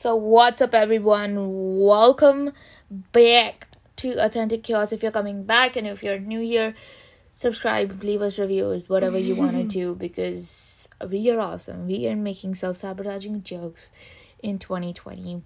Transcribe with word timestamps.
So, 0.00 0.16
what's 0.16 0.62
up, 0.62 0.72
everyone? 0.72 1.34
Welcome 1.78 2.52
back 2.90 3.68
to 3.96 4.12
Authentic 4.12 4.62
Chaos. 4.62 4.94
If 4.94 5.02
you're 5.02 5.12
coming 5.12 5.44
back 5.44 5.76
and 5.76 5.86
if 5.86 6.02
you're 6.02 6.18
new 6.18 6.40
here, 6.40 6.74
subscribe, 7.34 8.02
leave 8.02 8.22
us 8.22 8.38
reviews, 8.38 8.88
whatever 8.88 9.18
you 9.18 9.34
want 9.34 9.58
to 9.58 9.64
do 9.80 9.94
because 9.94 10.88
we 11.06 11.30
are 11.30 11.38
awesome. 11.38 11.86
We 11.86 12.08
are 12.08 12.16
making 12.16 12.54
self 12.54 12.78
sabotaging 12.78 13.42
jokes 13.42 13.92
in 14.42 14.58
2021. 14.58 15.42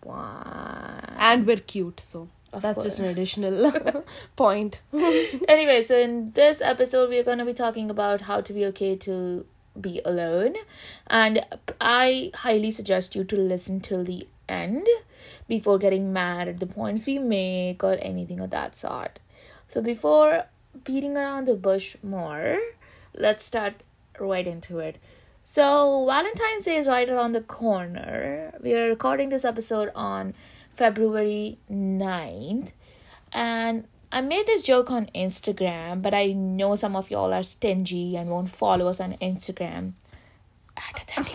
and 1.18 1.46
we're 1.48 1.56
cute 1.56 1.98
so 1.98 2.28
Of 2.52 2.62
that's 2.62 2.84
just 2.84 3.00
an 3.00 3.06
additional 3.06 4.04
point 4.36 4.82
anyway, 5.48 5.82
so 5.82 5.98
in 5.98 6.30
this 6.30 6.60
episode, 6.60 7.08
we're 7.08 7.24
going 7.24 7.38
to 7.38 7.44
be 7.44 7.54
talking 7.54 7.90
about 7.90 8.20
how 8.20 8.40
to 8.40 8.52
be 8.52 8.64
okay 8.66 8.94
to 8.98 9.46
be 9.80 10.00
alone. 10.04 10.54
And 11.08 11.44
I 11.80 12.30
highly 12.36 12.70
suggest 12.70 13.16
you 13.16 13.24
to 13.24 13.36
listen 13.36 13.80
till 13.80 14.04
the 14.04 14.28
end 14.48 14.86
before 15.48 15.78
getting 15.78 16.12
mad 16.12 16.48
at 16.48 16.60
the 16.60 16.66
points 16.66 17.06
we 17.06 17.18
make 17.18 17.82
or 17.82 17.98
anything 18.00 18.40
of 18.40 18.50
that 18.50 18.76
sort. 18.76 19.18
So, 19.68 19.80
before 19.80 20.44
beating 20.84 21.16
around 21.16 21.46
the 21.46 21.54
bush 21.54 21.96
more, 22.02 22.60
let's 23.14 23.44
start 23.44 23.74
right 24.18 24.46
into 24.46 24.78
it. 24.78 24.98
So, 25.42 26.06
Valentine's 26.06 26.64
Day 26.64 26.76
is 26.76 26.86
right 26.88 27.08
around 27.08 27.32
the 27.32 27.40
corner. 27.40 28.52
We 28.62 28.74
are 28.74 28.88
recording 28.88 29.28
this 29.28 29.44
episode 29.44 29.90
on 29.94 30.34
February 30.74 31.58
9th. 31.70 32.72
And 33.32 33.84
I 34.10 34.20
made 34.20 34.46
this 34.46 34.62
joke 34.62 34.90
on 34.90 35.10
Instagram, 35.14 36.00
but 36.00 36.14
I 36.14 36.26
know 36.26 36.76
some 36.76 36.94
of 36.94 37.10
y'all 37.10 37.34
are 37.34 37.42
stingy 37.42 38.16
and 38.16 38.30
won't 38.30 38.50
follow 38.50 38.86
us 38.86 39.00
on 39.00 39.14
Instagram. 39.14 39.94
At 40.76 41.02
authentic 41.02 41.34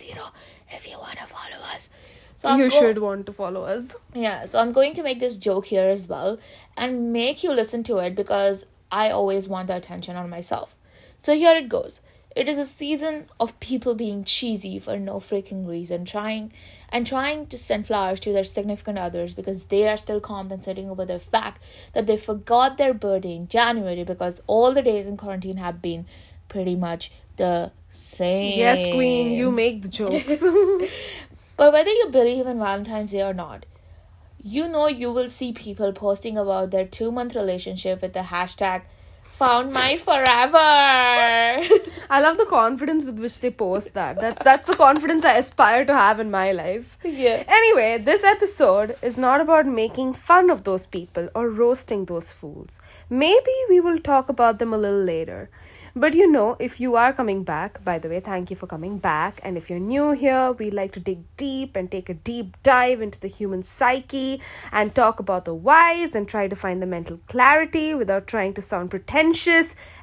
zero 0.00 0.30
if 0.70 0.86
you 0.88 0.98
want 0.98 1.18
to 1.18 1.26
follow 1.26 1.62
us. 1.74 1.90
So 2.42 2.48
I'm 2.48 2.58
you 2.58 2.70
go- 2.70 2.76
should 2.80 2.98
want 2.98 3.24
to 3.26 3.32
follow 3.32 3.62
us 3.62 3.94
yeah, 4.14 4.46
so 4.46 4.58
I'm 4.58 4.72
going 4.72 4.94
to 4.94 5.02
make 5.04 5.20
this 5.20 5.38
joke 5.38 5.66
here 5.66 5.88
as 5.88 6.08
well 6.08 6.40
and 6.76 7.12
make 7.12 7.44
you 7.44 7.52
listen 7.52 7.84
to 7.84 7.98
it 7.98 8.16
because 8.16 8.66
I 8.90 9.10
always 9.10 9.46
want 9.46 9.68
the 9.68 9.76
attention 9.76 10.16
on 10.16 10.28
myself. 10.28 10.74
So 11.22 11.36
here 11.36 11.54
it 11.54 11.68
goes. 11.68 12.00
It 12.34 12.48
is 12.48 12.58
a 12.58 12.64
season 12.64 13.26
of 13.38 13.60
people 13.60 13.94
being 13.94 14.24
cheesy 14.24 14.80
for 14.80 14.98
no 14.98 15.20
freaking 15.20 15.68
reason, 15.68 16.04
trying 16.04 16.52
and 16.88 17.06
trying 17.06 17.46
to 17.46 17.56
send 17.56 17.86
flowers 17.86 18.18
to 18.20 18.32
their 18.32 18.42
significant 18.42 18.98
others 18.98 19.34
because 19.34 19.66
they 19.66 19.86
are 19.86 19.96
still 19.96 20.20
compensating 20.20 20.90
over 20.90 21.04
the 21.04 21.20
fact 21.20 21.62
that 21.92 22.08
they 22.08 22.16
forgot 22.16 22.76
their 22.76 22.92
birthday 22.92 23.36
in 23.36 23.46
January 23.46 24.02
because 24.02 24.40
all 24.48 24.74
the 24.74 24.82
days 24.82 25.06
in 25.06 25.16
quarantine 25.16 25.58
have 25.58 25.80
been 25.80 26.06
pretty 26.48 26.74
much 26.74 27.12
the 27.36 27.70
same. 27.90 28.58
yes 28.58 28.92
queen 28.92 29.30
you 29.30 29.50
make 29.50 29.82
the 29.82 29.88
jokes 29.88 30.42
But 31.56 31.72
whether 31.72 31.90
you 31.90 32.08
believe 32.10 32.46
in 32.46 32.58
Valentine's 32.58 33.12
Day 33.12 33.22
or 33.22 33.34
not, 33.34 33.66
you 34.42 34.66
know 34.68 34.86
you 34.88 35.12
will 35.12 35.30
see 35.30 35.52
people 35.52 35.92
posting 35.92 36.36
about 36.36 36.70
their 36.70 36.86
two 36.86 37.12
month 37.12 37.34
relationship 37.34 38.02
with 38.02 38.12
the 38.12 38.20
hashtag 38.20 38.82
found 39.22 39.72
my 39.72 39.96
forever. 39.96 40.58
i 42.10 42.20
love 42.20 42.36
the 42.38 42.46
confidence 42.46 43.04
with 43.04 43.18
which 43.18 43.40
they 43.40 43.50
post 43.50 43.94
that 43.94 44.20
that 44.20 44.38
that's 44.44 44.66
the 44.66 44.76
confidence 44.76 45.24
i 45.24 45.36
aspire 45.36 45.84
to 45.84 45.94
have 45.94 46.20
in 46.20 46.30
my 46.30 46.52
life 46.52 46.98
yeah. 47.04 47.44
Anyway, 47.46 47.98
this 47.98 48.24
episode 48.24 48.96
is 49.02 49.18
not 49.18 49.40
about 49.40 49.66
making 49.66 50.12
fun 50.12 50.50
of 50.50 50.64
those 50.64 50.86
people 50.86 51.28
or 51.34 51.48
roasting 51.48 52.04
those 52.04 52.32
fools. 52.32 52.80
Maybe 53.10 53.52
we 53.68 53.80
will 53.80 53.98
talk 53.98 54.28
about 54.28 54.58
them 54.58 54.72
a 54.72 54.78
little 54.78 55.04
later. 55.04 55.50
But 55.94 56.14
you 56.14 56.26
know, 56.26 56.56
if 56.58 56.80
you 56.80 56.96
are 56.96 57.12
coming 57.12 57.42
back, 57.42 57.84
by 57.84 57.98
the 57.98 58.08
way, 58.08 58.20
thank 58.20 58.50
you 58.50 58.56
for 58.56 58.66
coming 58.66 58.96
back. 58.96 59.40
And 59.44 59.58
if 59.58 59.68
you're 59.68 59.78
new 59.78 60.12
here, 60.12 60.52
we 60.52 60.70
like 60.70 60.92
to 60.92 61.00
dig 61.00 61.18
deep 61.36 61.76
and 61.76 61.90
take 61.90 62.08
a 62.08 62.14
deep 62.14 62.56
dive 62.62 63.02
into 63.02 63.20
the 63.20 63.28
human 63.28 63.62
psyche 63.62 64.40
and 64.72 64.94
talk 64.94 65.20
about 65.20 65.44
the 65.44 65.54
whys 65.54 66.14
and 66.14 66.26
try 66.26 66.48
to 66.48 66.56
find 66.56 66.80
the 66.80 66.86
mental 66.86 67.20
clarity 67.28 67.92
without 67.92 68.26
trying 68.26 68.54
to 68.54 68.62
sound 68.62 68.88
pretentious 68.90 69.11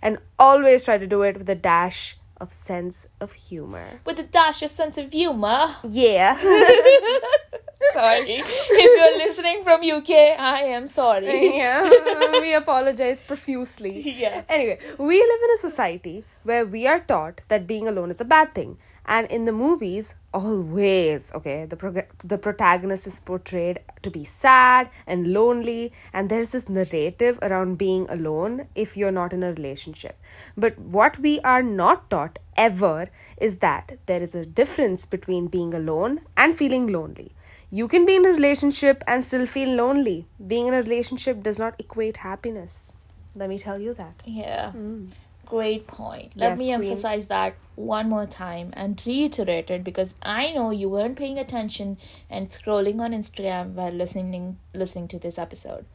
and 0.01 0.17
always 0.37 0.85
try 0.85 0.97
to 0.97 1.07
do 1.07 1.21
it 1.23 1.37
with 1.37 1.49
a 1.49 1.55
dash 1.55 2.17
of 2.39 2.51
sense 2.51 3.07
of 3.19 3.33
humor. 3.33 3.99
With 4.05 4.19
a 4.19 4.23
dash 4.23 4.61
of 4.61 4.69
sense 4.69 4.97
of 4.97 5.11
humor. 5.11 5.67
Yeah. 5.83 6.37
Sorry. 7.93 8.41
if 8.43 8.99
you're 8.99 9.17
listening 9.17 9.63
from 9.63 9.81
UK, 9.81 10.11
I 10.37 10.63
am 10.63 10.85
sorry. 10.85 11.57
yeah, 11.57 11.89
we 12.31 12.53
apologize 12.53 13.21
profusely. 13.21 14.01
Yeah. 14.19 14.43
Anyway, 14.49 14.79
we 14.97 15.17
live 15.17 15.39
in 15.43 15.51
a 15.53 15.57
society 15.57 16.25
where 16.43 16.65
we 16.65 16.87
are 16.87 16.99
taught 16.99 17.41
that 17.47 17.67
being 17.67 17.87
alone 17.87 18.11
is 18.11 18.19
a 18.19 18.25
bad 18.25 18.53
thing. 18.53 18.77
And 19.09 19.25
in 19.31 19.45
the 19.45 19.51
movies, 19.51 20.13
always, 20.31 21.33
okay, 21.33 21.65
the 21.65 21.75
prog- 21.75 22.11
the 22.23 22.37
protagonist 22.37 23.07
is 23.07 23.19
portrayed 23.19 23.79
to 24.03 24.11
be 24.11 24.23
sad 24.23 24.91
and 25.07 25.33
lonely, 25.33 25.91
and 26.13 26.29
there's 26.29 26.51
this 26.51 26.69
narrative 26.69 27.39
around 27.41 27.79
being 27.79 28.05
alone 28.07 28.67
if 28.75 28.95
you're 28.95 29.15
not 29.15 29.33
in 29.33 29.41
a 29.41 29.51
relationship. 29.51 30.19
But 30.55 30.77
what 30.97 31.17
we 31.17 31.39
are 31.39 31.63
not 31.63 32.11
taught 32.11 32.37
ever 32.55 33.09
is 33.37 33.57
that 33.65 33.97
there 34.05 34.21
is 34.21 34.35
a 34.35 34.45
difference 34.45 35.07
between 35.07 35.47
being 35.47 35.73
alone 35.73 36.21
and 36.37 36.55
feeling 36.55 36.85
lonely. 36.85 37.31
You 37.71 37.87
can 37.87 38.05
be 38.05 38.15
in 38.15 38.27
a 38.27 38.35
relationship 38.37 39.03
and 39.07 39.25
still 39.25 39.47
feel 39.47 39.73
lonely. 39.73 40.27
Being 40.53 40.67
in 40.67 40.75
a 40.75 40.83
relationship 40.83 41.41
does 41.41 41.57
not 41.57 41.73
equate 41.79 42.17
happiness. 42.17 42.93
Let 43.35 43.49
me 43.49 43.57
tell 43.57 43.81
you 43.81 43.95
that. 43.95 44.21
Yeah. 44.25 44.71
Mm. 44.75 45.09
Great 45.49 45.87
point. 45.87 46.33
Let 46.35 46.51
Yes, 46.51 46.59
me 46.59 46.65
queen. 46.67 46.73
emphasize 46.89 47.25
that 47.27 47.55
one 47.75 48.07
more 48.09 48.25
time 48.27 48.69
and 48.73 49.01
reiterate 49.05 49.69
it 49.71 49.83
because 49.83 50.13
I 50.21 50.51
know 50.51 50.69
you 50.69 50.89
weren't 50.89 51.17
paying 51.17 51.39
attention 51.39 51.97
and 52.29 52.49
scrolling 52.49 52.99
on 53.01 53.11
Instagram 53.13 53.73
while 53.73 53.91
listening 53.91 54.57
listening 54.73 55.07
to 55.09 55.19
this 55.19 55.39
episode. 55.39 55.85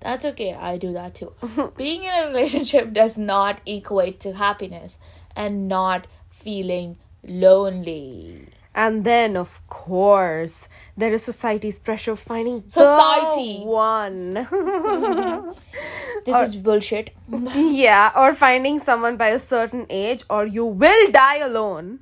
That's 0.00 0.24
okay. 0.24 0.52
I 0.54 0.76
do 0.76 0.92
that 0.92 1.14
too. 1.14 1.32
Being 1.76 2.04
in 2.04 2.12
a 2.14 2.26
relationship 2.26 2.92
does 2.92 3.16
not 3.16 3.60
equate 3.64 4.18
to 4.20 4.32
happiness 4.34 4.98
and 5.36 5.68
not 5.68 6.06
feeling 6.30 6.98
lonely. 7.22 8.48
And 8.74 9.04
then, 9.04 9.38
of 9.38 9.66
course, 9.68 10.68
there 10.98 11.10
is 11.14 11.22
society's 11.22 11.78
pressure 11.78 12.12
of 12.12 12.18
finding 12.20 12.62
Society. 12.68 13.60
the 13.60 13.66
one. 13.66 14.34
This 16.26 16.48
is 16.48 16.56
bullshit. 16.56 17.10
yeah, 17.54 18.12
or 18.16 18.34
finding 18.34 18.78
someone 18.78 19.16
by 19.16 19.28
a 19.28 19.38
certain 19.38 19.86
age, 19.88 20.24
or 20.28 20.44
you 20.44 20.64
will 20.66 21.10
die 21.10 21.38
alone, 21.38 22.00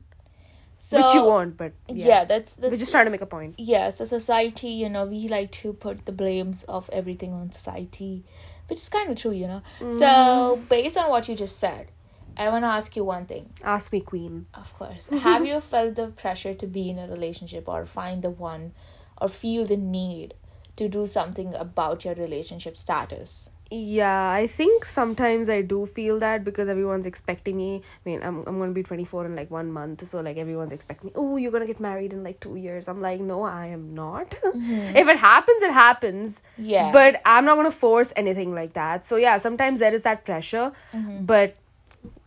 So 0.78 0.98
which 0.98 1.14
you 1.14 1.22
won't. 1.22 1.56
But 1.56 1.72
Yeah, 1.88 2.06
yeah, 2.06 2.24
that's 2.24 2.54
that's 2.54 2.70
we're 2.72 2.78
just 2.78 2.90
trying 2.92 3.04
to 3.04 3.10
make 3.10 3.20
a 3.20 3.26
point. 3.26 3.54
yeah, 3.58 3.90
so 3.90 4.04
society, 4.04 4.70
you 4.70 4.88
know, 4.88 5.04
we 5.06 5.28
like 5.28 5.50
to 5.62 5.72
put 5.72 6.04
the 6.06 6.12
blames 6.12 6.64
of 6.64 6.90
everything 6.92 7.32
on 7.32 7.52
society, 7.52 8.24
which 8.68 8.78
is 8.78 8.88
kind 8.88 9.10
of 9.10 9.16
true, 9.16 9.32
you 9.32 9.46
know. 9.46 9.62
So, 9.78 10.06
mm-hmm. 10.06 10.64
based 10.76 10.96
on 10.96 11.10
what 11.10 11.28
you 11.28 11.36
just 11.36 11.58
said, 11.58 11.88
I 12.36 12.48
want 12.48 12.64
to 12.64 12.68
ask 12.68 12.96
you 12.96 13.04
one 13.04 13.26
thing. 13.26 13.50
Ask 13.62 13.92
me, 13.92 14.00
queen. 14.00 14.46
Of 14.54 14.72
course, 14.74 15.08
have 15.08 15.46
you 15.46 15.60
felt 15.60 15.94
the 15.94 16.08
pressure 16.08 16.54
to 16.54 16.66
be 16.66 16.90
in 16.90 16.98
a 16.98 17.06
relationship 17.06 17.68
or 17.68 17.86
find 17.86 18.22
the 18.22 18.30
one 18.30 18.72
or 19.20 19.28
feel 19.28 19.64
the 19.64 19.76
need 19.76 20.34
to 20.76 20.88
do 20.88 21.06
something 21.06 21.54
about 21.54 22.04
your 22.04 22.14
relationship 22.14 22.76
status? 22.76 23.50
Yeah, 23.76 24.30
I 24.30 24.46
think 24.46 24.84
sometimes 24.84 25.48
I 25.50 25.60
do 25.62 25.84
feel 25.84 26.20
that 26.20 26.44
because 26.44 26.68
everyone's 26.68 27.06
expecting 27.06 27.56
me. 27.56 27.82
I 27.84 28.08
mean, 28.08 28.22
I'm 28.22 28.44
I'm 28.46 28.58
gonna 28.58 28.70
be 28.70 28.84
twenty 28.84 29.04
four 29.04 29.26
in 29.26 29.34
like 29.34 29.50
one 29.50 29.72
month, 29.72 30.06
so 30.06 30.20
like 30.20 30.36
everyone's 30.36 30.70
expecting 30.70 31.08
me. 31.08 31.12
Oh, 31.16 31.36
you're 31.36 31.50
gonna 31.50 31.66
get 31.66 31.80
married 31.80 32.12
in 32.12 32.22
like 32.22 32.38
two 32.38 32.54
years. 32.54 32.86
I'm 32.86 33.00
like, 33.00 33.20
no, 33.20 33.42
I 33.42 33.66
am 33.66 33.92
not. 33.92 34.30
Mm-hmm. 34.30 34.96
if 35.02 35.08
it 35.08 35.16
happens, 35.16 35.62
it 35.64 35.72
happens. 35.72 36.42
Yeah. 36.56 36.92
But 36.92 37.20
I'm 37.24 37.44
not 37.44 37.56
gonna 37.56 37.72
force 37.72 38.12
anything 38.14 38.54
like 38.54 38.74
that. 38.74 39.06
So 39.06 39.16
yeah, 39.16 39.38
sometimes 39.38 39.80
there 39.80 39.92
is 39.92 40.02
that 40.02 40.24
pressure, 40.24 40.70
mm-hmm. 40.92 41.24
but 41.24 41.56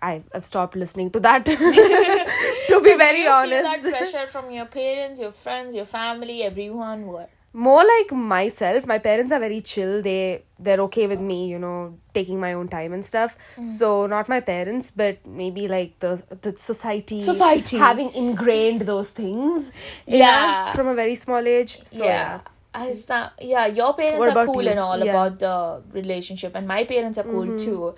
I 0.01 0.23
I've 0.33 0.43
stopped 0.45 0.75
listening 0.75 1.11
to 1.11 1.21
that. 1.21 1.45
to 1.45 1.55
be 1.55 2.89
Do 2.89 2.97
very 2.97 3.19
you 3.19 3.25
feel 3.25 3.33
honest, 3.33 3.83
that 3.83 3.89
pressure 3.89 4.27
from 4.27 4.51
your 4.51 4.65
parents, 4.65 5.19
your 5.21 5.31
friends, 5.31 5.73
your 5.73 5.85
family, 5.85 6.43
everyone? 6.43 7.07
What? 7.07 7.29
More 7.65 7.83
like 7.89 8.11
myself 8.31 8.85
my 8.89 8.97
parents 9.05 9.31
are 9.35 9.39
very 9.43 9.59
chill 9.69 9.93
they 10.07 10.17
they're 10.65 10.81
okay 10.85 11.05
with 11.11 11.21
me 11.29 11.37
you 11.51 11.59
know 11.63 11.77
taking 12.17 12.39
my 12.43 12.51
own 12.57 12.67
time 12.73 12.93
and 12.97 13.05
stuff 13.11 13.35
so 13.69 13.89
not 14.13 14.29
my 14.33 14.39
parents 14.49 14.91
but 15.01 15.25
maybe 15.39 15.63
like 15.71 15.97
the 16.05 16.11
the 16.47 16.51
society 16.65 17.19
Society. 17.29 17.77
having 17.85 18.11
ingrained 18.23 18.81
those 18.91 19.09
things 19.21 19.71
in 20.05 20.19
Yeah. 20.19 20.35
us 20.43 20.75
from 20.75 20.87
a 20.93 20.95
very 21.01 21.15
small 21.23 21.49
age 21.55 21.73
so 21.95 22.05
yeah, 22.05 22.39
I 22.79 22.93
sta- 22.93 23.31
yeah, 23.41 23.65
your 23.65 23.91
parents 23.99 24.19
What 24.19 24.37
are 24.37 24.45
cool 24.45 24.61
you? 24.65 24.69
and 24.75 24.79
all 24.87 24.99
Yeah. 25.03 25.11
about 25.13 25.39
the 25.43 25.53
relationship, 25.99 26.57
and 26.59 26.67
my 26.71 26.83
parents 26.91 27.17
are 27.21 27.23
cool 27.29 27.47
too. 27.61 27.95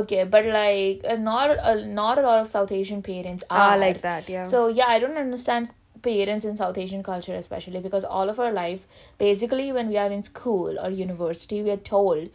Okay, 0.00 0.22
but 0.34 0.46
like 0.56 1.00
uh, 1.14 1.16
not 1.16 1.54
uh, 1.70 1.74
not 2.00 2.20
a 2.22 2.22
lot 2.26 2.38
of 2.42 2.46
South 2.50 2.70
Asian 2.80 3.02
parents 3.08 3.46
are 3.50 3.70
Ah, 3.72 3.76
like 3.84 4.00
that, 4.02 4.28
yeah. 4.34 4.44
So 4.52 4.60
yeah, 4.68 4.86
I 4.96 5.00
don't 5.06 5.16
understand 5.24 5.72
parents 6.02 6.44
in 6.44 6.56
South 6.56 6.78
Asian 6.78 7.02
culture 7.02 7.34
especially 7.34 7.80
because 7.80 8.04
all 8.04 8.28
of 8.28 8.40
our 8.40 8.52
life, 8.52 8.86
basically, 9.18 9.72
when 9.72 9.88
we 9.88 9.96
are 9.96 10.10
in 10.10 10.22
school 10.22 10.78
or 10.78 10.90
university, 10.90 11.62
we 11.62 11.70
are 11.70 11.76
told 11.76 12.30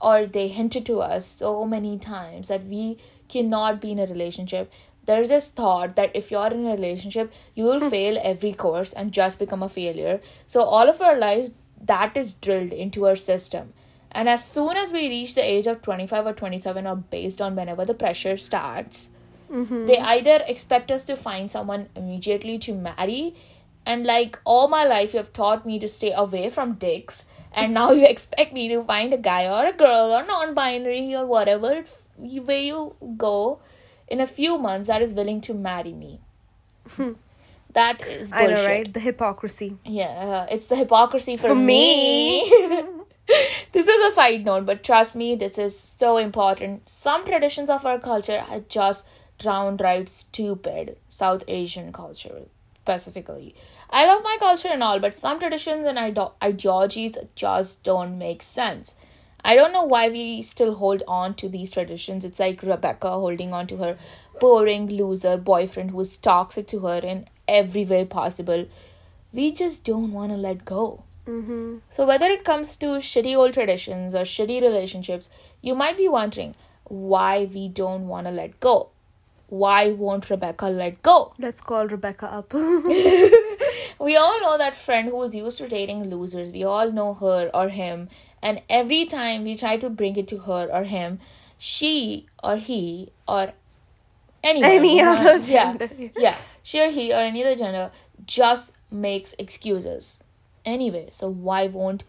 or 0.00 0.26
they 0.26 0.48
hinted 0.48 0.86
to 0.86 1.00
us 1.00 1.26
so 1.26 1.64
many 1.64 1.98
times 1.98 2.48
that 2.48 2.64
we 2.64 2.98
cannot 3.28 3.80
be 3.80 3.92
in 3.92 3.98
a 3.98 4.06
relationship 4.06 4.70
there's 5.08 5.30
this 5.30 5.48
thought 5.48 5.96
that 5.96 6.14
if 6.14 6.30
you're 6.30 6.48
in 6.48 6.66
a 6.66 6.72
relationship, 6.72 7.32
you 7.54 7.64
will 7.64 7.80
hmm. 7.80 7.88
fail 7.88 8.18
every 8.22 8.52
course 8.52 8.92
and 8.92 9.10
just 9.10 9.38
become 9.38 9.62
a 9.62 9.68
failure. 9.70 10.20
So 10.46 10.62
all 10.62 10.86
of 10.86 11.00
our 11.00 11.16
lives, 11.16 11.52
that 11.82 12.14
is 12.14 12.32
drilled 12.32 12.72
into 12.72 13.06
our 13.06 13.16
system. 13.16 13.72
And 14.12 14.28
as 14.28 14.44
soon 14.44 14.76
as 14.76 14.92
we 14.92 15.08
reach 15.08 15.34
the 15.34 15.44
age 15.44 15.66
of 15.66 15.80
25 15.80 16.26
or 16.26 16.32
27, 16.34 16.86
or 16.86 16.96
based 16.96 17.40
on 17.40 17.56
whenever 17.56 17.86
the 17.86 17.94
pressure 17.94 18.36
starts, 18.36 19.10
Mm-hmm. 19.50 19.86
they 19.86 19.98
either 19.98 20.42
expect 20.46 20.90
us 20.90 21.04
to 21.04 21.16
find 21.16 21.50
someone 21.50 21.88
immediately 21.96 22.58
to 22.58 22.74
marry. 22.74 23.34
And 23.86 24.04
like 24.04 24.38
all 24.44 24.68
my 24.68 24.84
life, 24.84 25.14
you 25.14 25.18
have 25.18 25.32
taught 25.32 25.64
me 25.64 25.78
to 25.78 25.88
stay 25.88 26.12
away 26.12 26.50
from 26.50 26.74
dicks. 26.74 27.24
And 27.52 27.72
now 27.72 27.92
you 27.92 28.06
expect 28.14 28.52
me 28.52 28.68
to 28.68 28.82
find 28.84 29.14
a 29.14 29.18
guy 29.18 29.46
or 29.46 29.66
a 29.66 29.72
girl 29.72 30.12
or 30.12 30.24
non 30.26 30.54
binary 30.54 31.14
or 31.14 31.24
whatever 31.26 31.84
way 32.18 32.66
you 32.66 32.94
go 33.16 33.60
in 34.08 34.20
a 34.20 34.26
few 34.26 34.58
months 34.58 34.88
that 34.88 35.00
is 35.02 35.12
willing 35.14 35.40
to 35.42 35.54
marry 35.54 35.92
me. 35.92 36.20
Hmm. 36.90 37.12
that 37.72 38.00
is 38.06 38.32
I 38.32 38.46
know, 38.46 38.66
right? 38.66 38.92
The 38.92 39.00
hypocrisy. 39.00 39.76
Yeah, 39.84 40.46
it's 40.50 40.66
the 40.66 40.76
hypocrisy 40.76 41.36
for, 41.36 41.48
For 41.48 41.54
me. 41.54 42.50
me. 42.50 42.82
this 43.72 43.86
is 43.86 44.12
a 44.12 44.14
side 44.14 44.44
note, 44.44 44.64
but 44.64 44.82
trust 44.82 45.14
me, 45.14 45.34
this 45.34 45.58
is 45.58 45.78
so 45.78 46.16
important. 46.16 46.88
Some 46.88 47.24
traditions 47.26 47.68
of 47.68 47.84
our 47.84 47.98
culture 47.98 48.42
are 48.48 48.60
just 48.60 49.08
downright 49.38 50.08
stupid. 50.08 50.96
South 51.08 51.44
Asian 51.48 51.92
culture, 51.92 52.42
specifically. 52.82 53.54
I 53.90 54.06
love 54.06 54.22
my 54.22 54.36
culture 54.38 54.68
and 54.68 54.82
all, 54.82 54.98
but 55.00 55.14
some 55.14 55.38
traditions 55.38 55.86
and 55.86 55.98
ide- 55.98 56.32
ideologies 56.42 57.16
just 57.34 57.82
don't 57.84 58.18
make 58.18 58.42
sense. 58.42 58.94
I 59.44 59.54
don't 59.54 59.72
know 59.72 59.84
why 59.84 60.08
we 60.08 60.42
still 60.42 60.74
hold 60.74 61.02
on 61.06 61.34
to 61.34 61.48
these 61.48 61.70
traditions. 61.70 62.24
It's 62.24 62.40
like 62.40 62.62
Rebecca 62.62 63.10
holding 63.10 63.52
on 63.54 63.66
to 63.68 63.76
her 63.76 63.96
boring 64.40 64.88
loser 64.88 65.36
boyfriend 65.36 65.92
who's 65.92 66.16
toxic 66.16 66.66
to 66.68 66.80
her 66.80 66.98
in 66.98 67.28
every 67.46 67.84
way 67.84 68.04
possible. 68.04 68.66
We 69.32 69.52
just 69.52 69.84
don't 69.84 70.12
want 70.12 70.32
to 70.32 70.36
let 70.36 70.64
go. 70.64 71.04
Mm-hmm. 71.26 71.78
So, 71.90 72.06
whether 72.06 72.26
it 72.26 72.44
comes 72.44 72.76
to 72.76 72.86
shitty 72.86 73.36
old 73.36 73.52
traditions 73.52 74.14
or 74.14 74.22
shitty 74.22 74.62
relationships, 74.62 75.28
you 75.60 75.74
might 75.74 75.96
be 75.96 76.08
wondering 76.08 76.54
why 76.84 77.44
we 77.52 77.68
don't 77.68 78.08
want 78.08 78.26
to 78.26 78.30
let 78.30 78.58
go. 78.60 78.90
Why 79.48 79.88
won't 79.92 80.28
Rebecca 80.30 80.66
let 80.66 81.02
go? 81.02 81.32
Let's 81.38 81.60
call 81.60 81.86
Rebecca 81.86 82.26
up. 82.30 82.52
We 84.00 84.16
all 84.16 84.40
know 84.40 84.56
that 84.58 84.76
friend 84.76 85.08
who's 85.08 85.34
used 85.34 85.58
to 85.58 85.68
dating 85.68 86.08
losers. 86.08 86.52
We 86.52 86.62
all 86.62 86.92
know 86.92 87.14
her 87.14 87.50
or 87.52 87.68
him. 87.68 88.08
And 88.40 88.62
every 88.70 89.06
time 89.06 89.42
we 89.42 89.56
try 89.56 89.76
to 89.76 89.90
bring 89.90 90.16
it 90.16 90.28
to 90.28 90.38
her 90.38 90.68
or 90.72 90.84
him, 90.84 91.18
she 91.58 92.26
or 92.42 92.56
he 92.56 93.10
or 93.26 93.52
anyone, 94.44 94.70
Any 94.70 95.02
other 95.02 95.36
yeah, 95.38 95.76
gender. 95.76 95.90
yeah, 96.16 96.36
she 96.62 96.80
or 96.80 96.90
he 96.90 97.12
or 97.12 97.16
any 97.20 97.42
other 97.42 97.56
gender 97.56 97.90
just 98.24 98.72
makes 98.90 99.34
excuses. 99.38 100.22
Anyway, 100.64 101.08
so 101.10 101.28
why 101.28 101.66
won't 101.66 102.04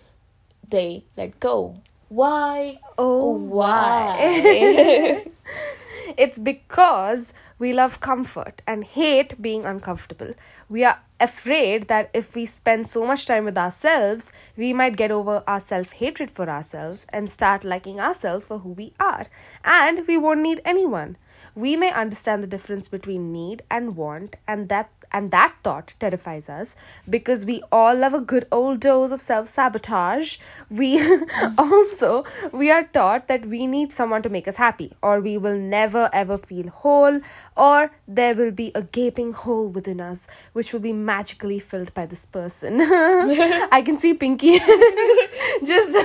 they 0.69 1.05
let 1.17 1.39
go? 1.39 1.75
Why? 2.09 2.79
oh, 2.99 3.31
why? 3.31 5.25
It's 6.19 6.37
because 6.37 7.33
we 7.59 7.71
love 7.71 8.01
comfort 8.01 8.61
and 8.67 8.83
hate 8.83 9.41
being 9.41 9.63
uncomfortable. 9.63 10.33
We 10.67 10.83
are 10.83 10.99
afraid 11.17 11.87
that 11.87 12.09
if 12.13 12.35
we 12.35 12.43
spend 12.43 12.89
so 12.89 13.05
much 13.05 13.25
time 13.25 13.45
with 13.45 13.57
ourselves, 13.57 14.33
we 14.57 14.73
might 14.73 14.97
get 14.97 15.11
over 15.11 15.45
our 15.47 15.61
self 15.61 15.93
hatred 15.93 16.29
for 16.29 16.49
ourselves 16.49 17.05
and 17.07 17.31
start 17.31 17.63
liking 17.63 18.01
ourselves 18.01 18.43
for 18.43 18.59
who 18.59 18.71
we 18.71 18.91
are. 18.99 19.27
And 19.63 20.05
we 20.07 20.17
won't 20.17 20.41
need 20.41 20.59
anyone. 20.65 21.15
We 21.55 21.75
may 21.75 21.91
understand 21.91 22.43
the 22.43 22.47
difference 22.47 22.87
between 22.87 23.31
need 23.31 23.63
and 23.69 23.95
want, 23.95 24.35
and 24.47 24.69
that 24.69 24.89
and 25.11 25.31
that 25.31 25.55
thought 25.63 25.93
terrifies 25.99 26.49
us 26.49 26.75
because 27.09 27.45
we 27.45 27.61
all 27.71 27.95
love 27.95 28.13
a 28.13 28.19
good 28.19 28.47
old 28.51 28.79
dose 28.79 29.11
of 29.11 29.21
self-sabotage. 29.21 30.37
We 30.69 31.01
also 31.57 32.25
we 32.51 32.69
are 32.71 32.83
taught 32.83 33.27
that 33.27 33.45
we 33.45 33.65
need 33.67 33.91
someone 33.91 34.21
to 34.23 34.29
make 34.29 34.47
us 34.47 34.57
happy 34.57 34.93
or 35.01 35.19
we 35.19 35.37
will 35.37 35.57
never 35.57 36.09
ever 36.13 36.37
feel 36.37 36.69
whole 36.69 37.21
or 37.57 37.91
there 38.07 38.35
will 38.35 38.51
be 38.51 38.71
a 38.75 38.83
gaping 38.83 39.33
hole 39.33 39.67
within 39.67 39.99
us 39.99 40.27
which 40.53 40.73
will 40.73 40.79
be 40.79 40.93
magically 40.93 41.59
filled 41.59 41.93
by 41.93 42.05
this 42.05 42.25
person. 42.25 42.81
I 42.81 43.81
can 43.85 43.97
see 43.97 44.13
pinky 44.13 44.59
just 45.65 45.97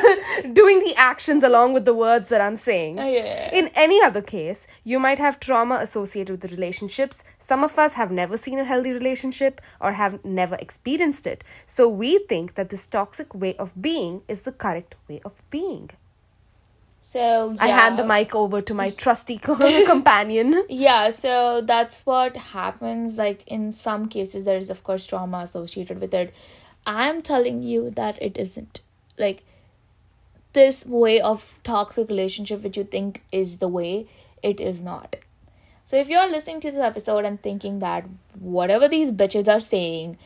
doing 0.53 0.81
the 0.81 0.95
actions 0.97 1.45
along 1.45 1.73
with 1.73 1.85
the 1.85 1.95
words 1.95 2.29
that 2.29 2.41
i'm 2.41 2.57
saying. 2.57 2.99
Oh, 2.99 3.07
yeah. 3.07 3.53
in 3.53 3.69
any 3.75 4.03
other 4.03 4.23
case, 4.23 4.67
you 4.83 4.99
might 4.99 5.19
have 5.25 5.41
trauma 5.41 5.77
associated 5.87 6.33
with 6.35 6.43
the 6.45 6.55
relationships. 6.57 7.25
Some 7.39 7.65
of 7.65 7.79
us 7.79 7.95
have 7.95 8.11
never 8.23 8.37
seen 8.37 8.59
a 8.59 8.65
healthy 8.73 8.93
relationship 8.93 9.61
or 9.81 9.93
have 9.93 10.25
never 10.25 10.57
experienced 10.67 11.27
it. 11.27 11.45
So 11.67 11.89
we 11.89 12.19
think 12.33 12.55
that 12.55 12.69
this 12.69 12.87
toxic 12.87 13.35
way 13.35 13.57
of 13.57 13.75
being 13.91 14.23
is 14.29 14.43
the 14.43 14.53
correct 14.53 14.97
way 15.09 15.21
of 15.25 15.43
being. 15.51 15.91
So 17.01 17.51
yeah. 17.51 17.65
I 17.65 17.69
hand 17.69 17.99
the 17.99 18.05
mic 18.05 18.35
over 18.35 18.63
to 18.63 18.75
my 18.75 18.89
trusty 18.89 19.37
companion. 19.93 20.65
yeah 20.71 21.11
so 21.11 21.61
that's 21.61 22.07
what 22.07 22.35
happens 22.53 23.19
like 23.19 23.47
in 23.47 23.73
some 23.73 24.09
cases 24.15 24.45
there 24.45 24.57
is 24.57 24.71
of 24.71 24.83
course 24.83 25.07
trauma 25.07 25.41
associated 25.49 26.01
with 26.01 26.15
it 26.15 26.33
i'm 26.87 27.21
telling 27.21 27.63
you 27.63 27.91
that 27.91 28.21
it 28.29 28.39
isn't 28.45 28.81
like 29.19 29.45
this 30.55 30.87
way 30.87 31.21
of 31.21 31.61
toxic 31.63 32.09
relationship 32.09 32.63
which 32.65 32.79
you 32.79 32.85
think 32.97 33.23
is 33.43 33.59
the 33.59 33.69
way 33.69 34.07
it 34.53 34.61
is 34.61 34.81
not 34.81 35.17
so 35.85 35.97
if 35.97 36.09
you're 36.09 36.31
listening 36.31 36.61
to 36.61 36.71
this 36.71 36.87
episode 36.91 37.25
and 37.25 37.43
thinking 37.43 37.79
that 37.81 38.07
whatever 38.39 38.89
these 38.89 39.11
bitches 39.23 39.53
are 39.55 39.61
saying 39.61 40.17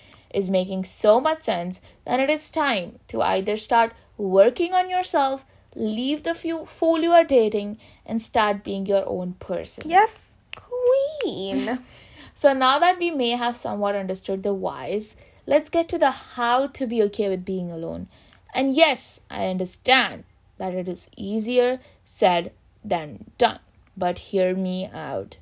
is 0.41 0.51
making 0.51 0.85
so 0.85 1.21
much 1.21 1.43
sense 1.43 1.81
then 2.05 2.21
it 2.21 2.31
is 2.39 2.51
time 2.51 2.99
to 3.09 3.23
either 3.23 3.57
start 3.57 3.93
working 4.17 4.75
on 4.75 4.91
yourself 4.91 5.47
leave 5.75 6.23
the 6.23 6.35
few 6.35 6.65
fool 6.67 7.01
you 7.01 7.13
are 7.13 7.25
dating 7.25 7.79
and 8.05 8.21
start 8.21 8.65
being 8.65 8.87
your 8.87 9.05
own 9.07 9.35
person 9.35 9.89
Yes, 9.89 10.37
queen. 10.55 11.79
so 12.35 12.53
now 12.53 12.79
that 12.79 12.99
we 12.99 13.11
may 13.11 13.31
have 13.31 13.57
somewhat 13.57 13.95
understood 13.95 14.43
the 14.43 14.55
whys, 14.55 15.17
let's 15.47 15.71
get 15.71 15.89
to 15.89 15.99
the 15.99 16.11
how 16.11 16.67
to 16.69 16.87
be 16.87 17.03
okay 17.05 17.29
with 17.29 17.45
being 17.45 17.71
alone. 17.71 18.09
And 18.55 18.75
yes, 18.75 19.21
I 19.31 19.47
understand 19.47 20.25
that 20.57 20.75
it 20.75 20.89
is 20.89 21.11
easier 21.17 21.81
said 22.05 22.53
than 22.85 23.31
done. 23.39 23.61
But 23.99 24.19
hear 24.31 24.55
me 24.55 24.87
out. 24.87 25.37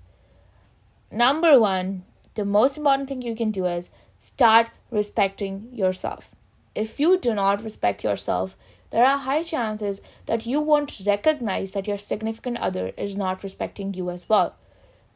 Number 1.11 1.61
one, 1.61 2.05
the 2.35 2.45
most 2.45 2.79
important 2.79 3.09
thing 3.09 3.21
you 3.21 3.37
can 3.37 3.51
do 3.51 3.67
is 3.67 3.91
start 4.19 4.69
respecting 4.91 5.69
yourself. 5.73 6.35
If 6.75 6.99
you 6.99 7.19
do 7.19 7.35
not 7.35 7.63
respect 7.63 8.03
yourself, 8.03 8.57
there 8.91 9.05
are 9.05 9.19
high 9.19 9.43
chances 9.43 10.01
that 10.27 10.47
you 10.47 10.61
won't 10.61 11.03
recognize 11.07 11.73
that 11.73 11.87
your 11.87 11.99
significant 11.99 12.59
other 12.59 12.93
is 12.97 13.17
not 13.17 13.43
respecting 13.43 13.95
you 13.95 14.11
as 14.11 14.29
well. 14.29 14.55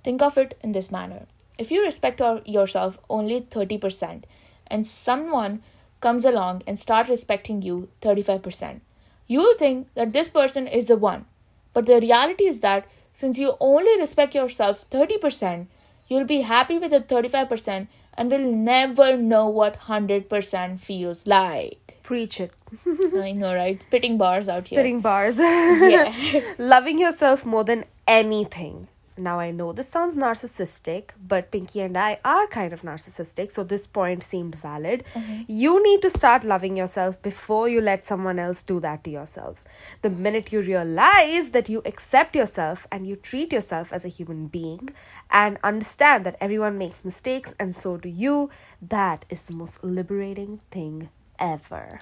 Think 0.03 0.23
of 0.23 0.37
it 0.37 0.59
in 0.63 0.73
this 0.73 0.91
manner. 0.91 1.27
If 1.57 1.71
you 1.71 1.83
respect 1.83 2.21
yourself 2.47 2.99
only 3.09 3.43
30% 3.43 4.25
and 4.67 4.87
someone 4.87 5.63
comes 6.01 6.25
along 6.25 6.63
and 6.67 6.79
start 6.79 7.09
respecting 7.09 7.63
you 7.63 7.89
35%, 8.01 8.81
you'll 9.27 9.57
think 9.57 9.89
that 9.95 10.13
this 10.13 10.29
person 10.29 10.67
is 10.67 10.89
the 10.89 10.97
one. 10.97 11.27
But 11.73 11.87
the 11.87 12.01
reality 12.01 12.47
is 12.47 12.61
that 12.61 12.89
since 13.13 13.39
you 13.39 13.57
only 13.61 13.99
respect 13.99 14.35
yourself 14.35 14.89
30%, 14.91 15.67
you'll 16.09 16.25
be 16.25 16.43
happy 16.43 16.79
with 16.79 16.91
the 16.91 17.01
35% 17.01 17.89
and 18.15 18.31
will 18.31 18.51
never 18.53 19.17
know 19.17 19.49
what 19.49 19.81
100% 19.81 20.81
feels 20.81 21.27
like. 21.27 21.99
Preach 22.03 22.41
it. 22.41 22.53
I 23.17 23.33
know, 23.33 23.55
right? 23.55 23.83
Spitting 23.83 24.19
bars 24.19 24.49
out 24.49 24.67
here. 24.67 24.79
Spitting 24.79 25.01
bars. 25.01 25.39
Yeah. 25.39 26.15
Loving 26.59 26.99
yourself 26.99 27.47
more 27.47 27.65
than 27.65 27.85
anything. 28.07 28.89
Now, 29.21 29.39
I 29.39 29.51
know 29.51 29.73
this 29.73 29.89
sounds 29.89 30.17
narcissistic, 30.17 31.11
but 31.27 31.51
Pinky 31.51 31.81
and 31.83 31.97
I 31.97 32.19
are 32.25 32.47
kind 32.47 32.73
of 32.73 32.83
narcissistic, 32.83 33.53
so 33.53 33.63
this 33.63 33.87
point 33.87 34.23
seemed 34.23 34.55
valid. 34.55 35.05
Mm-hmm. 35.15 35.43
You 35.47 35.83
need 35.83 36.01
to 36.03 36.11
start 36.11 36.43
loving 36.43 36.77
yourself 36.77 37.21
before 37.21 37.69
you 37.69 37.81
let 37.81 38.07
someone 38.07 38.39
else 38.39 38.63
do 38.63 38.81
that 38.81 39.05
to 39.05 39.11
yourself. 39.11 39.63
The 40.01 40.11
minute 40.11 40.53
you 40.53 40.63
realize 40.63 41.51
that 41.51 41.69
you 41.69 41.83
accept 41.85 42.35
yourself 42.35 42.87
and 42.91 43.07
you 43.07 43.15
treat 43.15 43.53
yourself 43.53 43.93
as 43.93 44.07
a 44.07 44.09
human 44.09 44.47
being 44.47 44.89
and 45.31 45.59
understand 45.63 46.25
that 46.25 46.37
everyone 46.41 46.79
makes 46.79 47.05
mistakes 47.05 47.55
and 47.61 47.75
so 47.75 47.99
do 47.99 48.09
you, 48.09 48.49
that 48.81 49.27
is 49.29 49.43
the 49.43 49.53
most 49.53 49.85
liberating 49.85 50.61
thing 50.71 51.11
ever. 51.39 52.01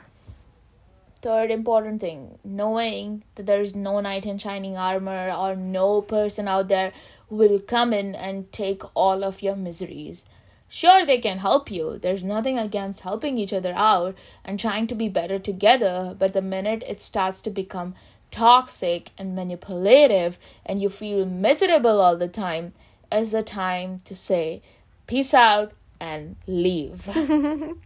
Third 1.21 1.51
important 1.51 2.01
thing 2.01 2.39
knowing 2.45 3.25
that 3.35 3.47
there 3.47 3.61
is 3.61 3.75
no 3.75 3.99
knight 4.01 4.25
in 4.25 4.39
shining 4.39 4.77
armor 4.77 5.33
or 5.33 5.57
no 5.57 6.01
person 6.01 6.47
out 6.47 6.69
there 6.69 6.93
will 7.29 7.59
come 7.59 7.93
in 7.93 8.15
and 8.15 8.53
take 8.53 8.83
all 8.95 9.25
of 9.25 9.43
your 9.43 9.57
miseries. 9.57 10.25
Sure, 10.69 11.05
they 11.05 11.19
can 11.19 11.39
help 11.39 11.71
you. 11.71 11.99
There's 11.99 12.23
nothing 12.23 12.57
against 12.57 13.01
helping 13.01 13.37
each 13.37 13.53
other 13.53 13.73
out 13.75 14.17
and 14.45 14.61
trying 14.61 14.87
to 14.89 14.95
be 14.95 15.09
better 15.09 15.39
together, 15.39 16.15
but 16.17 16.35
the 16.35 16.43
minute 16.43 16.85
it 16.87 17.03
starts 17.03 17.41
to 17.43 17.51
become 17.51 17.95
toxic 18.31 19.11
and 19.19 19.35
manipulative 19.35 20.39
and 20.65 20.81
you 20.81 20.89
feel 20.89 21.27
miserable 21.27 22.01
all 22.01 22.17
the 22.17 22.29
time, 22.29 22.75
is 23.11 23.33
the 23.33 23.43
time 23.43 24.01
to 24.05 24.15
say 24.15 24.63
peace 25.07 25.33
out 25.33 25.73
and 26.01 26.37
leave. 26.47 27.07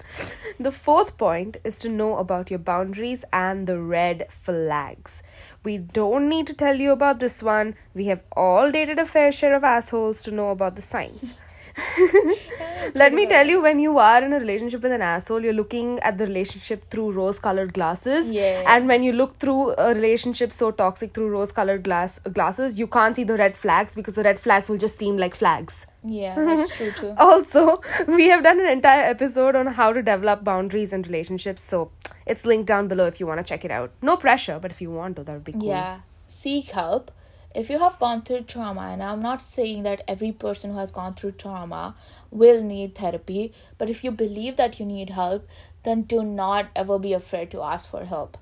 The 0.59 0.71
fourth 0.71 1.17
point 1.17 1.57
is 1.65 1.79
to 1.81 1.89
know 1.89 2.17
about 2.19 2.51
your 2.51 2.59
boundaries 2.59 3.25
and 3.33 3.67
the 3.67 3.81
red 3.81 4.27
flags. 4.31 5.23
We 5.65 5.79
don't 5.79 6.29
need 6.29 6.47
to 6.49 6.55
tell 6.55 6.77
you 6.77 6.93
about 6.93 7.19
this 7.19 7.43
one. 7.43 7.75
We 7.95 8.07
have 8.07 8.23
all 8.33 8.71
dated 8.71 8.99
a 8.99 9.05
fair 9.05 9.33
share 9.33 9.55
of 9.55 9.65
assholes 9.65 10.23
to 10.25 10.31
know 10.31 10.51
about 10.51 10.77
the 10.77 10.83
signs. 10.83 11.39
Let 12.95 13.13
me 13.13 13.27
tell 13.27 13.47
you, 13.47 13.61
when 13.63 13.79
you 13.79 13.99
are 13.99 14.23
in 14.23 14.33
a 14.33 14.39
relationship 14.39 14.83
with 14.83 14.93
an 14.93 15.03
asshole, 15.03 15.43
you're 15.43 15.53
looking 15.53 15.99
at 16.01 16.19
the 16.19 16.27
relationship 16.27 16.91
through 16.91 17.13
rose 17.13 17.39
colored 17.39 17.73
glasses. 17.73 18.31
Yeah. 18.31 18.65
And 18.67 18.89
when 18.89 19.03
you 19.03 19.13
look 19.13 19.37
through 19.37 19.75
a 19.79 19.95
relationship 19.95 20.53
so 20.53 20.71
toxic 20.71 21.15
through 21.15 21.31
rose 21.31 21.53
colored 21.53 21.85
glass 21.85 22.19
glasses, 22.19 22.79
you 22.79 22.87
can't 22.87 23.17
see 23.17 23.25
the 23.25 23.37
red 23.37 23.57
flags 23.57 23.95
because 23.95 24.15
the 24.15 24.23
red 24.23 24.39
flags 24.39 24.69
will 24.69 24.79
just 24.79 24.99
seem 24.99 25.17
like 25.17 25.35
flags. 25.35 25.87
yeah, 26.03 26.35
that's 26.45 26.77
true 26.77 26.91
too. 26.91 27.15
Also, 27.17 27.81
we 28.09 28.29
have 28.29 28.43
done 28.43 28.61
an 28.61 28.67
entire 28.67 29.05
episode 29.05 29.57
on 29.57 29.67
how 29.69 29.93
to 29.93 30.03
develop 30.03 30.45
boundaries 30.45 30.93
in 30.93 31.03
relationships, 31.03 31.63
so 31.63 31.91
it's 32.27 32.45
linked 32.45 32.67
down 32.67 32.89
below 32.89 33.07
if 33.07 33.21
you 33.21 33.27
want 33.27 33.41
to 33.41 33.45
check 33.45 33.65
it 33.65 33.71
out. 33.71 33.93
No 34.03 34.17
pressure, 34.17 34.59
but 34.61 34.71
if 34.71 34.81
you 34.83 34.91
want 34.91 35.17
to, 35.17 35.25
that 35.25 35.33
would 35.33 35.45
be 35.45 35.53
cool. 35.53 35.65
Yeah. 35.65 36.01
Seek 36.29 36.71
help. 36.71 37.11
If 37.55 37.69
you 37.69 37.79
have 37.79 37.99
gone 37.99 38.23
through 38.23 38.43
trauma, 38.43 38.89
and 38.93 39.03
I'm 39.03 39.21
not 39.21 39.43
saying 39.43 39.83
that 39.83 40.03
every 40.09 40.33
person 40.33 40.71
who 40.73 40.79
has 40.79 40.91
gone 40.91 41.15
through 41.15 41.33
trauma 41.33 41.95
will 42.31 42.63
need 42.63 42.95
therapy, 42.95 43.53
but 43.79 43.91
if 43.91 44.03
you 44.03 44.11
believe 44.11 44.57
that 44.57 44.81
you 44.81 44.87
need 44.87 45.11
help, 45.11 45.47
then 45.83 46.03
do 46.03 46.23
not 46.23 46.69
ever 46.75 46.99
be 46.99 47.13
afraid 47.13 47.51
to 47.51 47.63
ask 47.63 47.91
for 47.91 48.05
help. 48.05 48.39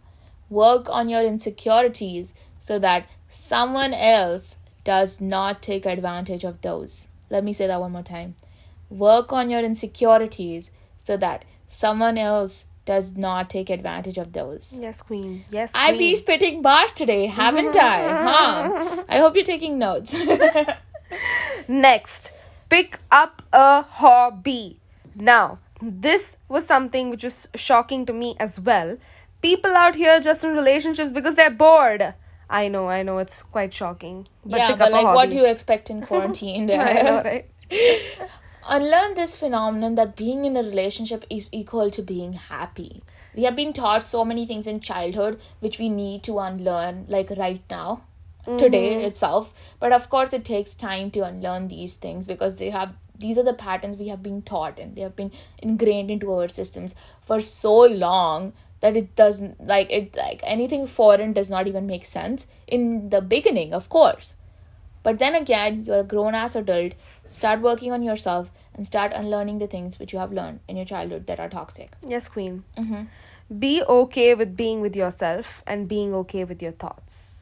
Work 0.48 0.88
on 0.88 1.08
your 1.08 1.22
insecurities 1.22 2.34
so 2.58 2.78
that 2.78 3.08
someone 3.28 3.94
else 3.94 4.58
does 4.84 5.20
not 5.20 5.62
take 5.62 5.86
advantage 5.86 6.44
of 6.44 6.60
those. 6.60 7.08
Let 7.30 7.44
me 7.44 7.52
say 7.52 7.66
that 7.66 7.80
one 7.80 7.92
more 7.92 8.02
time. 8.02 8.34
Work 8.88 9.32
on 9.32 9.50
your 9.50 9.60
insecurities 9.60 10.70
so 11.04 11.16
that 11.16 11.44
someone 11.68 12.18
else 12.18 12.66
does 12.84 13.16
not 13.16 13.48
take 13.48 13.70
advantage 13.70 14.18
of 14.18 14.32
those. 14.32 14.76
Yes, 14.80 15.00
queen. 15.02 15.44
Yes, 15.50 15.70
I 15.74 15.92
be 15.92 15.98
queen. 15.98 16.16
spitting 16.16 16.62
bars 16.62 16.92
today, 16.92 17.26
haven't 17.26 17.76
I? 17.76 17.98
Huh? 18.08 18.68
I 19.20 19.22
hope 19.22 19.34
you're 19.34 19.44
taking 19.44 19.78
notes. 19.78 20.16
Next, 21.68 22.32
pick 22.70 22.98
up 23.12 23.42
a 23.52 23.82
hobby. 23.82 24.78
Now, 25.14 25.58
this 25.82 26.38
was 26.48 26.64
something 26.64 27.10
which 27.10 27.24
was 27.24 27.46
shocking 27.54 28.06
to 28.06 28.14
me 28.14 28.34
as 28.40 28.58
well. 28.58 28.96
People 29.42 29.76
out 29.76 29.94
here 29.94 30.20
just 30.20 30.42
in 30.42 30.54
relationships 30.54 31.10
because 31.10 31.34
they're 31.34 31.50
bored. 31.50 32.14
I 32.48 32.68
know, 32.68 32.88
I 32.88 33.02
know, 33.02 33.18
it's 33.18 33.42
quite 33.42 33.74
shocking. 33.74 34.26
But 34.42 34.56
yeah, 34.56 34.68
pick 34.68 34.78
but 34.78 34.86
up 34.86 34.92
like, 34.92 35.02
a 35.02 35.06
hobby. 35.08 35.16
what 35.16 35.28
do 35.28 35.36
you 35.36 35.44
expect 35.44 35.90
in 35.90 36.00
quarantine? 36.00 36.70
I 36.70 37.02
know, 37.02 37.22
right? 37.22 37.46
Unlearn 38.66 39.16
this 39.16 39.36
phenomenon 39.36 39.96
that 39.96 40.16
being 40.16 40.46
in 40.46 40.56
a 40.56 40.62
relationship 40.62 41.26
is 41.28 41.50
equal 41.52 41.90
to 41.90 42.00
being 42.00 42.32
happy. 42.32 43.02
We 43.36 43.42
have 43.42 43.54
been 43.54 43.74
taught 43.74 44.06
so 44.06 44.24
many 44.24 44.46
things 44.46 44.66
in 44.66 44.80
childhood 44.80 45.38
which 45.60 45.78
we 45.78 45.90
need 45.90 46.22
to 46.22 46.38
unlearn, 46.38 47.04
like 47.06 47.28
right 47.36 47.62
now, 47.68 48.04
today 48.58 49.04
itself. 49.04 49.52
But 49.78 49.92
of 49.92 50.08
course, 50.08 50.32
it 50.32 50.44
takes 50.44 50.74
time 50.74 51.10
to 51.12 51.20
unlearn 51.20 51.68
these 51.68 51.94
things 51.94 52.26
because 52.26 52.56
they 52.56 52.70
have 52.70 52.94
these 53.18 53.36
are 53.36 53.44
the 53.44 53.52
patterns 53.52 53.98
we 53.98 54.08
have 54.08 54.22
been 54.22 54.40
taught 54.40 54.78
and 54.78 54.96
they 54.96 55.02
have 55.02 55.14
been 55.14 55.30
ingrained 55.58 56.10
into 56.10 56.32
our 56.32 56.48
systems 56.48 56.94
for 57.20 57.38
so 57.38 57.80
long 57.80 58.54
that 58.80 58.96
it 58.96 59.14
doesn't 59.14 59.66
like 59.66 59.92
it 59.92 60.16
like 60.16 60.40
anything 60.42 60.86
foreign 60.86 61.34
does 61.34 61.50
not 61.50 61.66
even 61.66 61.86
make 61.86 62.06
sense 62.06 62.46
in 62.66 63.10
the 63.10 63.20
beginning 63.20 63.74
of 63.74 63.90
course 63.90 64.32
but 65.02 65.18
then 65.18 65.34
again, 65.34 65.84
you're 65.84 66.00
a 66.00 66.04
grown 66.04 66.34
ass 66.34 66.54
adult. 66.54 66.92
Start 67.26 67.60
working 67.60 67.92
on 67.92 68.02
yourself 68.02 68.50
and 68.74 68.86
start 68.86 69.12
unlearning 69.14 69.58
the 69.58 69.66
things 69.66 69.98
which 69.98 70.12
you 70.12 70.18
have 70.18 70.32
learned 70.32 70.60
in 70.68 70.76
your 70.76 70.84
childhood 70.84 71.26
that 71.26 71.40
are 71.40 71.48
toxic. 71.48 71.92
Yes, 72.06 72.28
queen. 72.28 72.64
Mm-hmm. 72.76 73.58
Be 73.58 73.82
okay 73.82 74.34
with 74.34 74.56
being 74.56 74.80
with 74.80 74.94
yourself 74.94 75.62
and 75.66 75.88
being 75.88 76.14
okay 76.14 76.44
with 76.44 76.62
your 76.62 76.72
thoughts. 76.72 77.39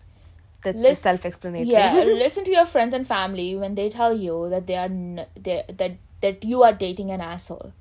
That's 0.76 1.00
self-explanatory. 1.00 1.68
Yeah, 1.70 2.04
listen 2.25 2.44
to 2.44 2.50
your 2.50 2.66
friends 2.66 2.94
and 2.94 3.06
family 3.06 3.56
when 3.56 3.75
they 3.75 3.88
tell 3.88 4.16
you 4.16 4.48
that 4.50 4.66
they 4.66 4.76
are 4.76 4.84
n- 4.84 5.26
they, 5.34 5.64
that 5.68 5.96
that 6.20 6.44
you 6.44 6.62
are 6.62 6.72
dating 6.72 7.10
an 7.10 7.20
asshole. 7.20 7.72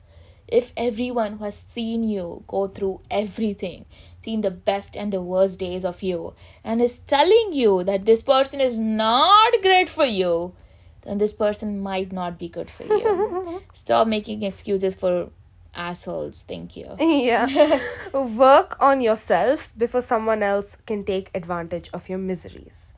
If 0.48 0.72
everyone 0.78 1.38
who 1.38 1.44
has 1.44 1.58
seen 1.58 2.04
you 2.04 2.44
go 2.48 2.68
through 2.68 3.02
everything, 3.12 3.86
seen 4.22 4.42
the 4.42 4.52
best 4.52 4.96
and 4.96 5.12
the 5.12 5.22
worst 5.22 5.60
days 5.60 5.84
of 5.84 6.02
you, 6.02 6.34
and 6.64 6.82
is 6.82 7.00
telling 7.00 7.52
you 7.52 7.84
that 7.84 8.06
this 8.06 8.22
person 8.22 8.62
is 8.62 8.78
not 8.80 9.62
great 9.62 9.90
for 9.90 10.06
you, 10.06 10.54
then 11.02 11.18
this 11.18 11.34
person 11.34 11.80
might 11.80 12.14
not 12.14 12.38
be 12.40 12.48
good 12.48 12.70
for 12.70 12.84
you. 12.84 13.62
Stop 13.74 14.08
making 14.08 14.44
excuses 14.44 14.96
for 14.96 15.30
assholes. 15.78 16.44
Thank 16.44 16.76
you. 16.76 16.96
yeah. 17.00 17.80
Work 18.14 18.76
on 18.82 19.02
yourself 19.02 19.74
before 19.78 20.02
someone 20.02 20.44
else 20.44 20.78
can 20.86 21.04
take 21.04 21.32
advantage 21.34 21.90
of 21.94 22.10
your 22.10 22.18
miseries. 22.18 22.94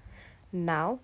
Now 0.51 1.00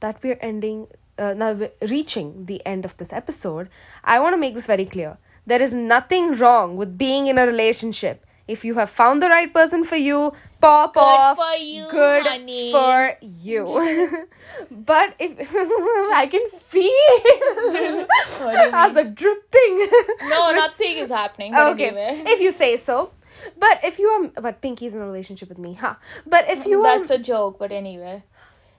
that 0.00 0.22
we're 0.22 0.38
ending, 0.40 0.86
uh, 1.18 1.34
now 1.34 1.52
we're 1.52 1.72
reaching 1.88 2.46
the 2.46 2.64
end 2.66 2.84
of 2.84 2.96
this 2.98 3.12
episode, 3.12 3.68
I 4.04 4.20
want 4.20 4.34
to 4.34 4.38
make 4.38 4.54
this 4.54 4.66
very 4.66 4.84
clear. 4.84 5.18
There 5.46 5.60
is 5.60 5.74
nothing 5.74 6.32
wrong 6.32 6.76
with 6.76 6.96
being 6.96 7.26
in 7.26 7.38
a 7.38 7.46
relationship. 7.46 8.24
If 8.46 8.64
you 8.64 8.74
have 8.74 8.90
found 8.90 9.22
the 9.22 9.28
right 9.28 9.52
person 9.52 9.84
for 9.84 9.96
you, 9.96 10.32
pop 10.60 10.94
Good 10.94 11.00
off. 11.00 11.36
for 11.38 11.56
you, 11.56 11.86
good 11.90 12.26
honey. 12.26 12.72
for 12.72 13.16
you. 13.22 13.64
but 14.70 15.14
if 15.18 15.32
I 16.12 16.26
can 16.30 16.50
feel 16.50 16.90
What 18.44 18.54
do 18.54 18.60
you 18.60 18.70
as 18.72 18.96
a 18.96 19.04
dripping. 19.04 19.88
No, 20.28 20.52
nothing 20.52 20.98
is 20.98 21.08
happening. 21.08 21.52
But 21.52 21.72
okay, 21.72 21.88
anyway. 21.88 22.22
if 22.26 22.40
you 22.40 22.52
say 22.52 22.76
so. 22.76 23.12
But 23.58 23.82
if 23.82 23.98
you 23.98 24.08
are, 24.08 24.42
but 24.42 24.60
Pinky's 24.60 24.94
in 24.94 25.00
a 25.00 25.06
relationship 25.06 25.48
with 25.48 25.58
me, 25.58 25.74
huh? 25.74 25.94
But 26.26 26.48
if 26.48 26.66
you 26.66 26.84
are, 26.84 26.98
That's 26.98 27.10
a 27.10 27.18
joke, 27.18 27.58
but 27.58 27.72
anyway. 27.72 28.24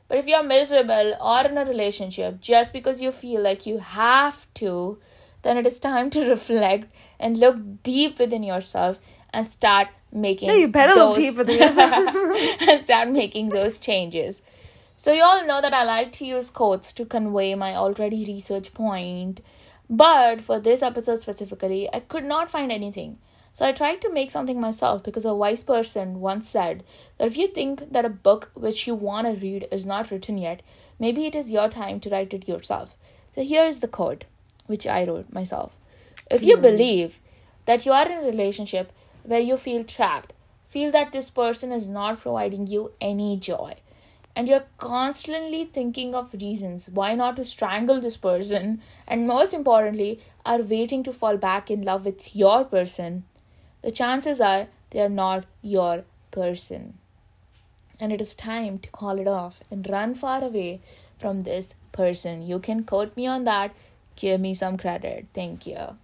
But 0.08 0.20
if 0.20 0.28
you're 0.28 0.44
miserable 0.44 1.14
or 1.20 1.42
in 1.42 1.58
a 1.58 1.66
relationship 1.66 2.40
just 2.40 2.72
because 2.72 3.02
you 3.02 3.12
feel 3.12 3.42
like 3.42 3.66
you 3.66 3.80
have 3.80 4.46
to, 4.56 5.00
then 5.42 5.58
it 5.58 5.66
is 5.66 5.80
time 5.80 6.10
to 6.12 6.28
reflect 6.30 6.86
and 7.20 7.38
look 7.38 7.84
deep 7.84 8.20
within 8.20 8.44
yourself 8.44 9.00
and 9.36 9.48
start 9.52 9.90
making 10.12 10.50
Yeah, 10.50 10.56
you 10.56 10.68
better 10.68 10.94
look 10.94 11.16
those- 11.16 11.18
deep 11.18 11.38
within 11.38 11.60
yourself. 11.68 12.16
and 12.68 12.84
start 12.86 13.10
making 13.10 13.50
those 13.50 13.78
changes. 13.78 14.42
So 14.98 15.12
you 15.12 15.24
all 15.24 15.46
know 15.46 15.62
that 15.62 15.74
I 15.74 15.84
like 15.84 16.14
to 16.14 16.26
use 16.26 16.50
quotes 16.50 16.94
to 16.94 17.06
convey 17.06 17.54
my 17.54 17.76
already 17.76 18.26
research 18.26 18.74
point. 18.74 19.42
But 19.90 20.42
for 20.42 20.60
this 20.60 20.82
episode 20.82 21.20
specifically, 21.20 21.90
I 21.94 22.00
could 22.00 22.24
not 22.24 22.50
find 22.50 22.72
anything. 22.72 23.18
So 23.54 23.66
I 23.66 23.72
tried 23.72 24.02
to 24.02 24.12
make 24.12 24.32
something 24.32 24.60
myself 24.60 25.04
because 25.04 25.26
a 25.26 25.34
wise 25.34 25.64
person 25.64 26.20
once 26.20 26.50
said 26.50 26.84
that 27.18 27.28
if 27.28 27.38
you 27.38 27.48
think 27.48 27.92
that 27.92 28.04
a 28.04 28.10
book 28.10 28.52
which 28.54 28.86
you 28.88 28.96
want 28.96 29.28
to 29.28 29.42
read 29.42 29.68
is 29.72 29.86
not 29.86 30.12
written 30.12 30.38
yet, 30.38 30.62
maybe 31.00 31.26
it 31.26 31.36
is 31.36 31.52
your 31.52 31.70
time 31.70 32.00
to 32.02 32.10
write 32.10 32.34
it 32.34 32.48
yourself. 32.48 32.98
So 33.34 33.44
here 33.44 33.66
is 33.66 33.80
the 33.80 33.88
quote 33.88 34.26
which 34.66 34.88
I 34.88 35.06
wrote 35.06 35.32
myself. 35.32 35.78
If 36.30 36.44
you 36.44 36.56
hmm. 36.56 36.64
believe 36.64 37.22
that 37.66 37.86
you 37.86 37.92
are 37.92 38.06
in 38.06 38.18
a 38.18 38.26
relationship 38.26 38.92
where 39.26 39.40
you 39.40 39.58
feel 39.58 39.84
trapped, 39.84 40.34
feel 40.68 40.92
that 40.92 41.12
this 41.12 41.30
person 41.30 41.72
is 41.72 41.88
not 41.88 42.22
providing 42.22 42.68
you 42.68 42.92
any 43.02 43.38
joy, 43.38 43.76
and 44.36 44.48
you're 44.48 44.66
constantly 44.78 45.66
thinking 45.66 46.14
of 46.14 46.34
reasons 46.34 46.90
why 46.90 47.16
not 47.16 47.38
to 47.38 47.44
strangle 47.44 48.02
this 48.02 48.18
person, 48.18 48.82
and 49.08 49.28
most 49.28 49.54
importantly, 49.54 50.20
are 50.46 50.62
waiting 50.62 51.04
to 51.04 51.14
fall 51.14 51.38
back 51.38 51.72
in 51.72 51.82
love 51.82 52.06
with 52.06 52.36
your 52.36 52.64
person, 52.66 53.24
the 53.82 53.92
chances 53.92 54.42
are 54.42 54.68
they 54.90 55.00
are 55.00 55.10
not 55.10 55.46
your 55.62 56.04
person. 56.32 56.98
And 58.00 58.12
it 58.12 58.20
is 58.20 58.36
time 58.36 58.80
to 58.80 58.90
call 58.90 59.20
it 59.20 59.28
off 59.28 59.62
and 59.72 59.88
run 59.90 60.16
far 60.16 60.44
away 60.44 60.82
from 61.18 61.42
this 61.42 61.76
person. 61.92 62.42
You 62.42 62.60
can 62.60 62.84
quote 62.84 63.16
me 63.16 63.26
on 63.28 63.46
that. 63.46 63.74
Give 64.16 64.42
me 64.42 64.54
some 64.54 64.78
credit. 64.78 65.28
Thank 65.34 65.66
you. 65.68 65.98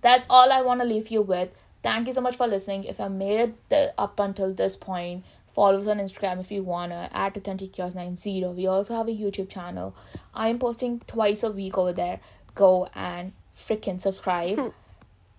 That's 0.00 0.26
all 0.28 0.52
I 0.52 0.62
want 0.62 0.80
to 0.80 0.86
leave 0.86 1.08
you 1.08 1.22
with. 1.22 1.50
Thank 1.84 2.06
you 2.06 2.14
so 2.14 2.22
much 2.22 2.36
for 2.36 2.46
listening. 2.46 2.84
If 2.84 2.98
I 2.98 3.08
made 3.08 3.40
it 3.40 3.68
the, 3.68 3.92
up 3.98 4.18
until 4.18 4.54
this 4.54 4.74
point, 4.74 5.22
follow 5.54 5.78
us 5.78 5.86
on 5.86 5.98
Instagram 5.98 6.40
if 6.40 6.50
you 6.50 6.62
wanna 6.62 7.10
at 7.12 7.36
authentic 7.36 7.74
chaos 7.74 7.94
90 7.94 8.46
we 8.56 8.66
also 8.66 8.96
have 8.96 9.06
a 9.06 9.10
youtube 9.10 9.50
channel. 9.50 9.94
I 10.34 10.48
am 10.48 10.58
posting 10.58 11.00
twice 11.00 11.42
a 11.42 11.50
week 11.50 11.76
over 11.76 11.92
there. 11.92 12.20
Go 12.54 12.88
and 12.94 13.32
freaking 13.54 14.00
subscribe. 14.00 14.58
Hmm. 14.58 14.68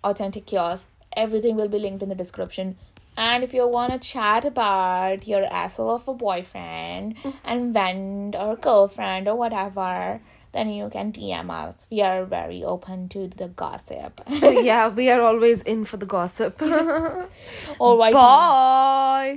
Authentic 0.04 0.46
chaos. 0.46 0.86
Everything 1.18 1.56
will 1.56 1.68
be 1.68 1.80
linked 1.80 2.04
in 2.04 2.10
the 2.10 2.16
description. 2.16 2.78
And 3.18 3.44
if 3.44 3.52
you 3.52 3.68
want 3.68 3.94
to 3.94 4.08
chat 4.08 4.46
about 4.46 5.28
your 5.28 5.46
asshole 5.46 5.96
of 5.96 6.08
a 6.08 6.14
boyfriend 6.14 7.18
hmm. 7.18 7.32
and 7.44 7.74
vent 7.74 8.36
or 8.36 8.56
girlfriend 8.56 9.28
or 9.28 9.36
whatever 9.36 10.22
then 10.56 10.70
you 10.70 10.90
can 10.96 11.12
dm 11.18 11.50
us 11.52 11.86
we 11.92 12.02
are 12.10 12.26
very 12.26 12.64
open 12.64 13.08
to 13.10 13.28
the 13.42 13.48
gossip 13.64 14.22
yeah, 14.70 14.88
we 14.90 15.10
are 15.10 15.22
always 15.22 15.62
in 15.64 15.86
for 15.86 15.98
the 15.98 16.06
gossip. 16.06 16.62
all 17.80 17.98
right 17.98 18.14
Bye. 18.14 19.34